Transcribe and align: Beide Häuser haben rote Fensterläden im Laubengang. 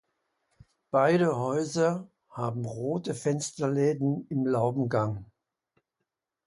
Beide 0.89 1.37
Häuser 1.37 2.09
haben 2.31 2.65
rote 2.65 3.13
Fensterläden 3.13 4.25
im 4.29 4.47
Laubengang. 4.47 5.25